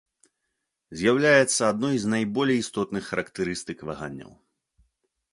З'яўляецца 0.99 1.61
адной 1.73 1.95
з 2.05 2.09
найболей 2.13 2.57
істотных 2.61 3.03
характарыстык 3.11 3.77
ваганняў. 3.91 4.31